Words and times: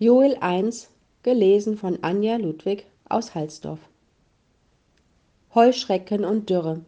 Joel 0.00 0.36
1, 0.36 0.90
gelesen 1.24 1.76
von 1.76 1.98
Anja 2.02 2.36
Ludwig 2.36 2.86
aus 3.08 3.34
Halsdorf. 3.34 3.80
Heuschrecken 5.56 6.24
und 6.24 6.48
Dürre. 6.48 6.82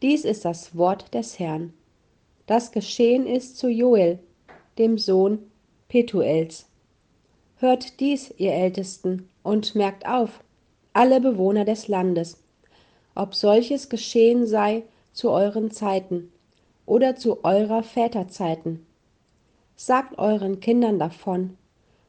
Dies 0.00 0.24
ist 0.24 0.44
das 0.44 0.76
Wort 0.76 1.12
des 1.12 1.40
Herrn. 1.40 1.72
Das 2.46 2.70
geschehen 2.70 3.26
ist 3.26 3.58
zu 3.58 3.68
Joel, 3.68 4.20
dem 4.78 4.96
Sohn 4.96 5.50
Petuels. 5.88 6.66
Hört 7.56 7.98
dies, 7.98 8.32
ihr 8.36 8.52
Ältesten, 8.52 9.28
und 9.42 9.74
merkt 9.74 10.06
auf, 10.06 10.38
alle 10.92 11.20
Bewohner 11.20 11.64
des 11.64 11.88
Landes, 11.88 12.40
ob 13.16 13.34
solches 13.34 13.88
geschehen 13.88 14.46
sei 14.46 14.84
zu 15.12 15.30
euren 15.30 15.72
Zeiten 15.72 16.30
oder 16.86 17.16
zu 17.16 17.42
eurer 17.42 17.82
Väterzeiten. 17.82 18.86
Sagt 19.74 20.16
euren 20.16 20.60
Kindern 20.60 21.00
davon, 21.00 21.56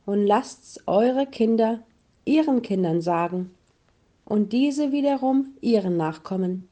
und 0.05 0.25
lasst's 0.25 0.79
eure 0.85 1.25
Kinder 1.25 1.79
ihren 2.25 2.61
Kindern 2.61 3.01
sagen, 3.01 3.51
und 4.25 4.53
diese 4.53 4.91
wiederum 4.91 5.53
ihren 5.61 5.97
Nachkommen. 5.97 6.67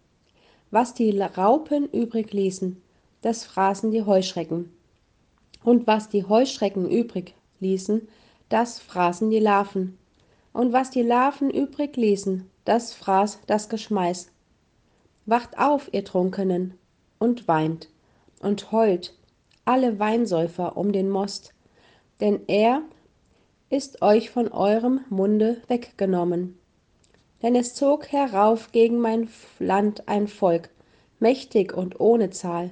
Was 0.71 0.95
die 0.95 1.17
Raupen 1.19 1.87
übrig 1.87 2.33
ließen, 2.33 2.81
das 3.21 3.45
fraßen 3.45 3.91
die 3.91 4.03
Heuschrecken. 4.03 4.73
Und 5.63 5.85
was 5.85 6.09
die 6.09 6.25
Heuschrecken 6.25 6.89
übrig 6.89 7.35
ließen, 7.59 8.07
das 8.49 8.79
fraßen 8.79 9.29
die 9.29 9.39
Larven. 9.39 9.97
Und 10.51 10.73
was 10.73 10.89
die 10.89 11.03
Larven 11.03 11.51
übrig 11.51 11.95
ließen, 11.95 12.49
das 12.65 12.93
fraß 12.93 13.39
das 13.45 13.69
Geschmeiß. 13.69 14.31
Wacht 15.25 15.57
auf, 15.57 15.89
ihr 15.93 16.03
Trunkenen, 16.03 16.73
und 17.19 17.47
weint, 17.47 17.89
und 18.41 18.71
heult, 18.71 19.13
alle 19.63 19.99
Weinsäufer 19.99 20.75
um 20.75 20.91
den 20.91 21.09
Most, 21.09 21.53
denn 22.19 22.41
er 22.47 22.81
ist 23.73 24.03
euch 24.03 24.29
von 24.29 24.49
eurem 24.49 24.99
Munde 25.09 25.57
weggenommen. 25.67 26.59
Denn 27.41 27.55
es 27.55 27.73
zog 27.73 28.11
herauf 28.11 28.71
gegen 28.71 28.99
mein 28.99 29.29
Land 29.57 30.07
ein 30.07 30.27
Volk, 30.27 30.69
mächtig 31.19 31.73
und 31.73 31.99
ohne 31.99 32.29
Zahl. 32.29 32.69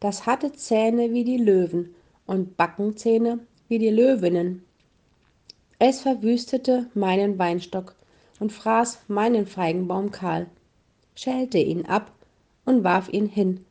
Das 0.00 0.26
hatte 0.26 0.52
Zähne 0.52 1.12
wie 1.12 1.22
die 1.22 1.36
Löwen 1.36 1.94
und 2.26 2.56
Backenzähne 2.56 3.38
wie 3.68 3.78
die 3.78 3.90
Löwinnen. 3.90 4.64
Es 5.78 6.00
verwüstete 6.00 6.90
meinen 6.94 7.38
Weinstock 7.38 7.94
und 8.40 8.52
fraß 8.52 8.98
meinen 9.06 9.46
Feigenbaum 9.46 10.10
kahl, 10.10 10.46
schälte 11.14 11.58
ihn 11.58 11.86
ab 11.86 12.10
und 12.64 12.82
warf 12.82 13.08
ihn 13.08 13.26
hin, 13.26 13.64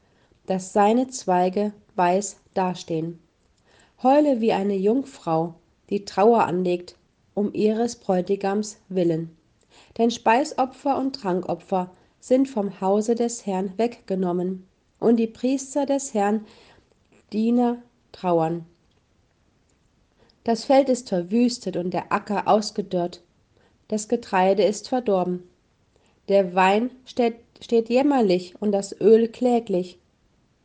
dass 0.45 0.71
seine 0.71 1.09
Zweige 1.09 1.73
weiß 1.97 2.38
dastehen. 2.53 3.19
Heule 4.02 4.39
wie 4.39 4.53
eine 4.53 4.75
Jungfrau, 4.75 5.55
die 5.89 6.05
Trauer 6.05 6.45
anlegt, 6.45 6.95
um 7.33 7.53
ihres 7.53 7.95
Bräutigams 7.95 8.77
willen. 8.89 9.35
Denn 9.97 10.11
Speisopfer 10.11 10.97
und 10.97 11.16
Trankopfer 11.16 11.91
sind 12.19 12.49
vom 12.49 12.81
Hause 12.81 13.16
des 13.16 13.45
Herrn 13.45 13.73
weggenommen, 13.77 14.67
und 14.99 15.17
die 15.17 15.27
Priester 15.27 15.85
des 15.85 16.13
Herrn 16.13 16.45
Diener 17.31 17.77
trauern. 18.11 18.65
Das 20.43 20.65
Feld 20.65 20.89
ist 20.89 21.09
verwüstet 21.09 21.77
und 21.77 21.93
der 21.93 22.11
Acker 22.11 22.47
ausgedörrt, 22.47 23.21
das 23.89 24.08
Getreide 24.08 24.63
ist 24.63 24.89
verdorben. 24.89 25.43
Der 26.30 26.55
Wein 26.55 26.91
steht, 27.05 27.35
steht 27.61 27.89
jämmerlich 27.89 28.55
und 28.59 28.71
das 28.71 28.99
Öl 28.99 29.27
kläglich. 29.27 29.99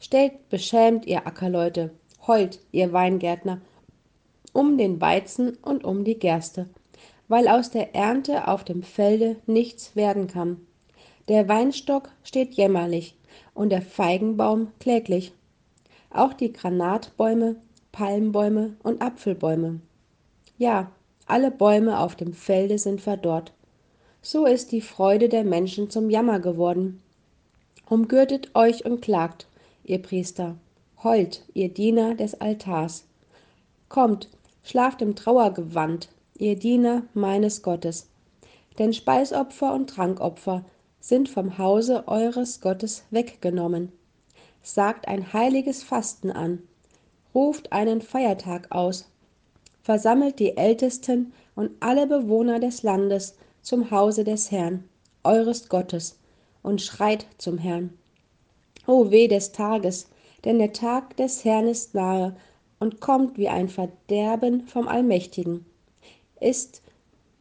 Stellt 0.00 0.48
beschämt, 0.48 1.06
ihr 1.06 1.26
Ackerleute, 1.26 1.90
heult, 2.26 2.60
ihr 2.72 2.92
Weingärtner, 2.92 3.60
um 4.52 4.78
den 4.78 5.00
Weizen 5.00 5.56
und 5.62 5.84
um 5.84 6.04
die 6.04 6.18
Gerste, 6.18 6.68
weil 7.28 7.48
aus 7.48 7.70
der 7.70 7.94
Ernte 7.94 8.48
auf 8.48 8.64
dem 8.64 8.82
Felde 8.82 9.36
nichts 9.46 9.96
werden 9.96 10.26
kann. 10.26 10.58
Der 11.28 11.48
Weinstock 11.48 12.10
steht 12.24 12.54
jämmerlich 12.54 13.16
und 13.54 13.70
der 13.70 13.82
Feigenbaum 13.82 14.68
kläglich. 14.80 15.32
Auch 16.10 16.34
die 16.34 16.52
Granatbäume, 16.52 17.56
Palmbäume 17.92 18.76
und 18.82 19.00
Apfelbäume. 19.00 19.80
Ja, 20.58 20.90
alle 21.26 21.50
Bäume 21.50 21.98
auf 21.98 22.16
dem 22.16 22.34
Felde 22.34 22.78
sind 22.78 23.00
verdorrt. 23.00 23.52
So 24.20 24.46
ist 24.46 24.72
die 24.72 24.80
Freude 24.80 25.28
der 25.28 25.44
Menschen 25.44 25.90
zum 25.90 26.10
Jammer 26.10 26.40
geworden. 26.40 27.00
Umgürtet 27.88 28.54
euch 28.54 28.84
und 28.84 29.00
klagt, 29.00 29.46
ihr 29.84 30.00
Priester, 30.00 30.56
heult, 31.02 31.44
ihr 31.54 31.68
Diener 31.68 32.14
des 32.14 32.40
Altars. 32.40 33.04
Kommt, 33.88 34.28
Schlaft 34.62 35.02
im 35.02 35.16
Trauergewand, 35.16 36.08
ihr 36.38 36.56
Diener 36.56 37.02
meines 37.14 37.62
Gottes. 37.62 38.08
Denn 38.78 38.92
Speisopfer 38.92 39.74
und 39.74 39.90
Trankopfer 39.90 40.64
sind 41.00 41.28
vom 41.28 41.58
Hause 41.58 42.06
eures 42.06 42.60
Gottes 42.60 43.04
weggenommen. 43.10 43.92
Sagt 44.62 45.08
ein 45.08 45.32
heiliges 45.32 45.82
Fasten 45.82 46.30
an, 46.30 46.62
ruft 47.34 47.72
einen 47.72 48.00
Feiertag 48.00 48.68
aus, 48.70 49.08
versammelt 49.82 50.38
die 50.38 50.56
Ältesten 50.56 51.32
und 51.56 51.70
alle 51.80 52.06
Bewohner 52.06 52.60
des 52.60 52.82
Landes 52.82 53.36
zum 53.62 53.90
Hause 53.90 54.24
des 54.24 54.50
Herrn, 54.50 54.84
eures 55.24 55.68
Gottes, 55.68 56.18
und 56.62 56.80
schreit 56.80 57.26
zum 57.38 57.58
Herrn. 57.58 57.98
O 58.86 59.10
weh 59.10 59.26
des 59.26 59.52
Tages, 59.52 60.08
denn 60.44 60.58
der 60.58 60.72
Tag 60.72 61.16
des 61.16 61.44
Herrn 61.44 61.66
ist 61.66 61.94
nahe, 61.94 62.36
und 62.82 63.00
kommt 63.00 63.38
wie 63.38 63.48
ein 63.48 63.68
Verderben 63.68 64.66
vom 64.66 64.88
Allmächtigen. 64.88 65.64
Ist 66.40 66.82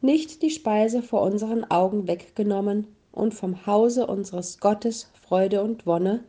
nicht 0.00 0.40
die 0.40 0.50
Speise 0.50 1.02
vor 1.02 1.22
unseren 1.22 1.68
Augen 1.68 2.06
weggenommen 2.06 2.86
und 3.10 3.34
vom 3.34 3.66
Hause 3.66 4.06
unseres 4.06 4.60
Gottes 4.60 5.10
Freude 5.26 5.64
und 5.64 5.84
Wonne? 5.84 6.22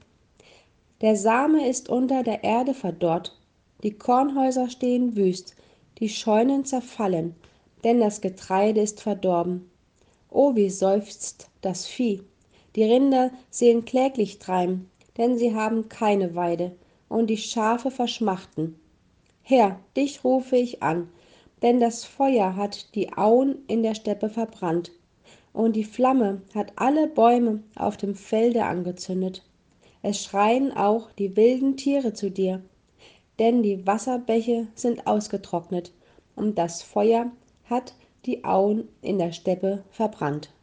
Der 1.02 1.16
Same 1.16 1.69
ist 1.69 1.90
unter 1.90 2.23
der 2.23 2.44
Erde 2.44 2.73
verdorrt, 2.73 3.38
die 3.84 3.91
Kornhäuser 3.91 4.68
stehen 4.72 5.16
wüst, 5.16 5.53
die 6.00 6.09
Scheunen 6.09 6.66
zerfallen, 6.66 7.35
denn 7.84 8.00
das 8.00 8.19
Getreide 8.19 8.81
ist 8.81 9.00
verdorben. 9.00 9.69
O, 10.31 10.56
wie 10.56 10.72
seufzt 10.72 11.52
das 11.62 11.85
Vieh! 11.85 12.23
Die 12.75 12.84
Rinder 12.84 13.29
sehen 13.52 13.85
kläglich 13.85 14.40
drein, 14.40 14.90
denn 15.19 15.38
sie 15.38 15.53
haben 15.53 15.88
keine 15.88 16.34
Weide, 16.34 16.72
und 17.09 17.28
die 17.28 17.38
Schafe 17.38 17.91
verschmachten. 17.91 18.79
Herr, 19.46 19.78
dich 19.98 20.24
rufe 20.24 20.56
ich 20.56 20.81
an, 20.81 21.09
denn 21.62 21.81
das 21.81 22.06
Feuer 22.06 22.56
hat 22.56 22.96
die 22.96 23.12
Auen 23.12 23.58
in 23.68 23.84
der 23.84 23.94
Steppe 23.94 24.30
verbrannt, 24.30 24.94
und 25.52 25.76
die 25.76 25.84
Flamme 25.84 26.42
hat 26.56 26.72
alle 26.78 27.08
Bäume 27.08 27.62
auf 27.76 27.98
dem 27.98 28.16
Felde 28.16 28.64
angezündet. 28.64 29.44
Es 30.02 30.24
schreien 30.24 30.72
auch 30.72 31.12
die 31.12 31.36
wilden 31.36 31.76
Tiere 31.76 32.14
zu 32.14 32.32
dir, 32.32 32.62
denn 33.38 33.64
die 33.64 33.86
Wasserbäche 33.86 34.68
sind 34.76 35.08
ausgetrocknet, 35.08 35.92
und 36.38 36.58
das 36.58 36.82
Feuer 36.82 37.30
hat 37.66 37.96
die 38.26 38.46
Auen 38.46 38.88
in 39.02 39.20
der 39.20 39.34
Steppe 39.34 39.84
verbrannt. 39.90 40.53